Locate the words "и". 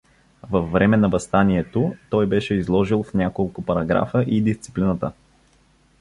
4.27-4.41